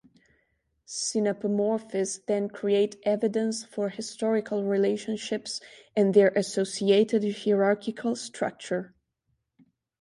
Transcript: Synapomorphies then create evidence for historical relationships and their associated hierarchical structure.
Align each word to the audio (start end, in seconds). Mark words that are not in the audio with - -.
Synapomorphies 0.87 2.25
then 2.25 2.49
create 2.49 2.95
evidence 3.03 3.63
for 3.63 3.89
historical 3.89 4.63
relationships 4.63 5.61
and 5.95 6.15
their 6.15 6.29
associated 6.29 7.23
hierarchical 7.45 8.15
structure. 8.15 8.95